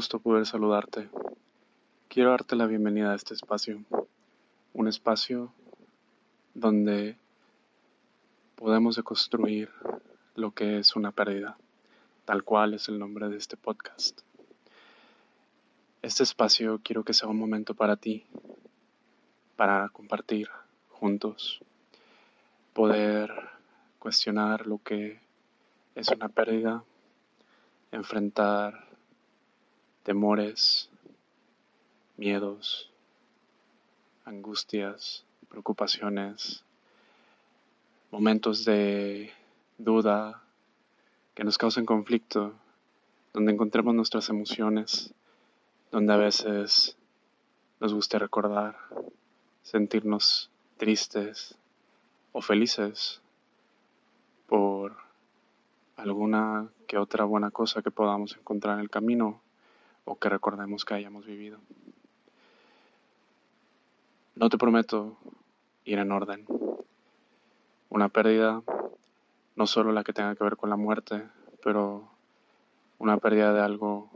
gusto 0.00 0.18
poder 0.18 0.46
saludarte. 0.46 1.10
Quiero 2.08 2.30
darte 2.30 2.56
la 2.56 2.66
bienvenida 2.66 3.12
a 3.12 3.14
este 3.14 3.34
espacio, 3.34 3.84
un 4.72 4.88
espacio 4.88 5.52
donde 6.54 7.16
podemos 8.56 8.96
deconstruir 8.96 9.70
lo 10.36 10.52
que 10.52 10.78
es 10.78 10.96
una 10.96 11.12
pérdida, 11.12 11.58
tal 12.24 12.42
cual 12.42 12.74
es 12.74 12.88
el 12.88 12.98
nombre 12.98 13.28
de 13.28 13.36
este 13.36 13.56
podcast. 13.56 14.22
Este 16.02 16.22
espacio 16.22 16.80
quiero 16.82 17.04
que 17.04 17.12
sea 17.12 17.28
un 17.28 17.38
momento 17.38 17.74
para 17.74 17.96
ti, 17.96 18.24
para 19.56 19.90
compartir 19.90 20.48
juntos, 20.88 21.60
poder 22.72 23.30
cuestionar 23.98 24.66
lo 24.66 24.78
que 24.78 25.20
es 25.94 26.08
una 26.08 26.30
pérdida, 26.30 26.84
enfrentar 27.92 28.86
temores, 30.02 30.88
miedos, 32.16 32.90
angustias, 34.24 35.24
preocupaciones, 35.48 36.64
momentos 38.10 38.64
de 38.64 39.32
duda 39.78 40.42
que 41.34 41.44
nos 41.44 41.58
causen 41.58 41.86
conflicto, 41.86 42.54
donde 43.32 43.52
encontremos 43.52 43.94
nuestras 43.94 44.28
emociones, 44.28 45.12
donde 45.90 46.12
a 46.12 46.16
veces 46.16 46.96
nos 47.80 47.94
guste 47.94 48.18
recordar, 48.18 48.76
sentirnos 49.62 50.50
tristes 50.76 51.56
o 52.32 52.42
felices 52.42 53.20
por 54.46 54.96
alguna 56.00 56.68
que 56.86 56.98
otra 56.98 57.24
buena 57.24 57.50
cosa 57.50 57.82
que 57.82 57.90
podamos 57.90 58.36
encontrar 58.36 58.74
en 58.74 58.80
el 58.80 58.90
camino 58.90 59.40
o 60.04 60.18
que 60.18 60.28
recordemos 60.28 60.84
que 60.84 60.94
hayamos 60.94 61.26
vivido. 61.26 61.58
No 64.34 64.48
te 64.48 64.58
prometo 64.58 65.16
ir 65.84 65.98
en 65.98 66.12
orden. 66.12 66.46
Una 67.90 68.08
pérdida, 68.08 68.62
no 69.56 69.66
solo 69.66 69.92
la 69.92 70.04
que 70.04 70.12
tenga 70.12 70.34
que 70.34 70.44
ver 70.44 70.56
con 70.56 70.70
la 70.70 70.76
muerte, 70.76 71.24
pero 71.62 72.08
una 72.98 73.18
pérdida 73.18 73.52
de 73.52 73.60
algo 73.60 74.10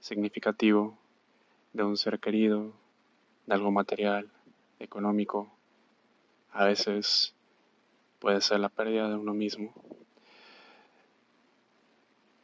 significativo, 0.00 0.96
de 1.72 1.84
un 1.84 1.96
ser 1.96 2.18
querido, 2.18 2.72
de 3.46 3.54
algo 3.54 3.70
material, 3.70 4.30
económico. 4.78 5.50
A 6.52 6.64
veces 6.64 7.34
puede 8.18 8.40
ser 8.40 8.60
la 8.60 8.68
pérdida 8.68 9.08
de 9.08 9.16
uno 9.16 9.34
mismo. 9.34 9.72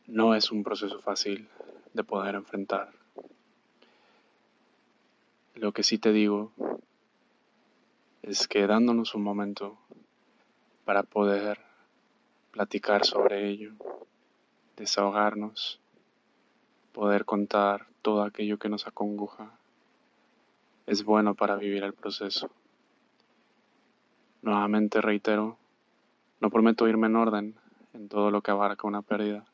No 0.08 0.34
es 0.34 0.50
un 0.50 0.64
proceso 0.64 1.00
fácil 1.00 1.50
de 1.92 2.02
poder 2.02 2.34
enfrentar. 2.34 2.94
Lo 5.54 5.72
que 5.72 5.82
sí 5.82 5.98
te 5.98 6.12
digo 6.12 6.50
es 8.22 8.48
que 8.48 8.66
dándonos 8.66 9.14
un 9.14 9.22
momento 9.22 9.76
para 10.86 11.02
poder 11.02 11.60
platicar 12.52 13.04
sobre 13.04 13.50
ello, 13.50 13.74
desahogarnos, 14.78 15.78
poder 16.92 17.26
contar 17.26 17.86
todo 18.00 18.22
aquello 18.22 18.58
que 18.58 18.70
nos 18.70 18.86
acongoja, 18.86 19.58
es 20.86 21.04
bueno 21.04 21.34
para 21.34 21.56
vivir 21.56 21.82
el 21.82 21.92
proceso. 21.92 22.50
Nuevamente 24.40 25.02
reitero, 25.02 25.58
no 26.40 26.48
prometo 26.48 26.88
irme 26.88 27.08
en 27.08 27.16
orden 27.16 27.54
en 27.92 28.08
todo 28.08 28.30
lo 28.30 28.40
que 28.40 28.52
abarca 28.52 28.88
una 28.88 29.02
pérdida 29.02 29.44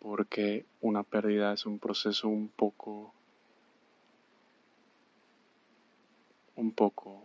porque 0.00 0.64
una 0.80 1.02
pérdida 1.02 1.52
es 1.52 1.66
un 1.66 1.78
proceso 1.78 2.28
un 2.28 2.48
poco 2.48 3.12
un 6.56 6.72
poco 6.72 7.22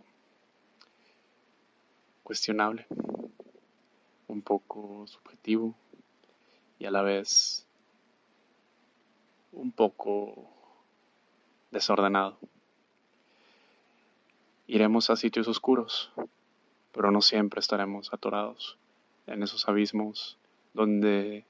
cuestionable, 2.22 2.86
un 4.28 4.40
poco 4.40 5.06
subjetivo 5.06 5.74
y 6.78 6.86
a 6.86 6.90
la 6.90 7.02
vez 7.02 7.66
un 9.52 9.72
poco 9.72 10.48
desordenado. 11.70 12.38
Iremos 14.66 15.10
a 15.10 15.16
sitios 15.16 15.48
oscuros, 15.48 16.10
pero 16.92 17.10
no 17.10 17.22
siempre 17.22 17.60
estaremos 17.60 18.12
atorados 18.12 18.76
en 19.26 19.42
esos 19.42 19.68
abismos 19.68 20.38
donde 20.74 21.44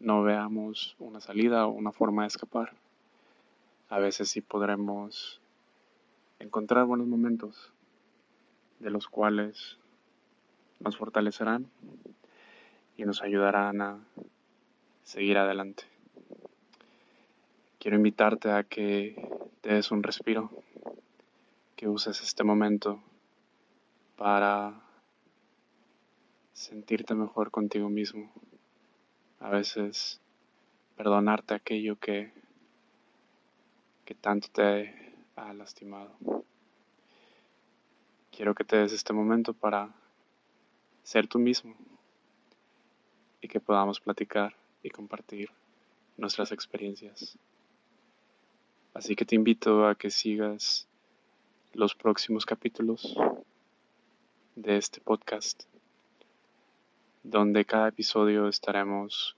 no 0.00 0.22
veamos 0.22 0.96
una 0.98 1.20
salida 1.20 1.66
o 1.66 1.70
una 1.70 1.92
forma 1.92 2.22
de 2.22 2.28
escapar. 2.28 2.72
A 3.90 3.98
veces 3.98 4.30
sí 4.30 4.40
podremos 4.40 5.40
encontrar 6.38 6.86
buenos 6.86 7.06
momentos 7.06 7.70
de 8.78 8.90
los 8.90 9.08
cuales 9.08 9.76
nos 10.80 10.96
fortalecerán 10.96 11.70
y 12.96 13.04
nos 13.04 13.20
ayudarán 13.20 13.82
a 13.82 13.98
seguir 15.04 15.36
adelante. 15.36 15.84
Quiero 17.78 17.98
invitarte 17.98 18.50
a 18.50 18.64
que 18.64 19.28
te 19.60 19.74
des 19.74 19.90
un 19.90 20.02
respiro, 20.02 20.50
que 21.76 21.88
uses 21.88 22.22
este 22.22 22.42
momento 22.42 23.02
para 24.16 24.80
sentirte 26.54 27.14
mejor 27.14 27.50
contigo 27.50 27.90
mismo 27.90 28.30
a 29.40 29.48
veces 29.48 30.20
perdonarte 30.96 31.54
aquello 31.54 31.98
que, 31.98 32.30
que 34.04 34.14
tanto 34.14 34.48
te 34.48 34.94
ha 35.34 35.52
lastimado. 35.54 36.12
Quiero 38.30 38.54
que 38.54 38.64
te 38.64 38.76
des 38.76 38.92
este 38.92 39.12
momento 39.12 39.54
para 39.54 39.92
ser 41.02 41.26
tú 41.26 41.38
mismo 41.38 41.74
y 43.40 43.48
que 43.48 43.60
podamos 43.60 43.98
platicar 43.98 44.54
y 44.82 44.90
compartir 44.90 45.50
nuestras 46.16 46.52
experiencias. 46.52 47.38
Así 48.92 49.16
que 49.16 49.24
te 49.24 49.36
invito 49.36 49.86
a 49.86 49.94
que 49.94 50.10
sigas 50.10 50.86
los 51.72 51.94
próximos 51.94 52.44
capítulos 52.44 53.16
de 54.56 54.76
este 54.76 55.00
podcast 55.00 55.69
donde 57.22 57.64
cada 57.64 57.88
episodio 57.88 58.48
estaremos 58.48 59.36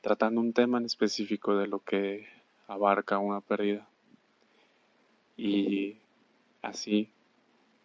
tratando 0.00 0.40
un 0.40 0.52
tema 0.52 0.78
en 0.78 0.86
específico 0.86 1.56
de 1.56 1.66
lo 1.66 1.80
que 1.80 2.26
abarca 2.66 3.18
una 3.18 3.40
pérdida. 3.40 3.86
Y 5.36 5.96
así 6.62 7.10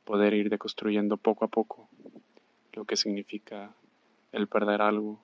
poder 0.05 0.33
ir 0.33 0.49
deconstruyendo 0.49 1.17
poco 1.17 1.45
a 1.45 1.47
poco 1.47 1.87
lo 2.73 2.85
que 2.85 2.95
significa 2.95 3.73
el 4.31 4.47
perder 4.47 4.81
algo 4.81 5.19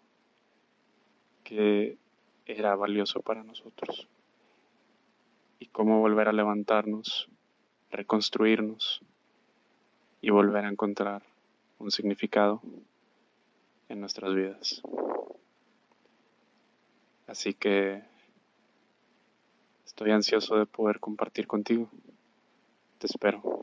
que 1.43 1.97
era 2.45 2.75
valioso 2.75 3.21
para 3.21 3.43
nosotros. 3.43 4.07
Y 5.59 5.67
cómo 5.67 5.99
volver 5.99 6.27
a 6.27 6.33
levantarnos, 6.33 7.29
reconstruirnos 7.91 9.01
y 10.21 10.29
volver 10.29 10.65
a 10.65 10.69
encontrar 10.69 11.23
un 11.79 11.91
significado 11.91 12.61
en 13.89 13.99
nuestras 13.99 14.33
vidas. 14.33 14.81
Así 17.27 17.53
que 17.53 18.01
estoy 19.85 20.11
ansioso 20.11 20.55
de 20.57 20.65
poder 20.65 20.99
compartir 20.99 21.45
contigo. 21.45 21.89
Te 22.99 23.07
espero. 23.07 23.58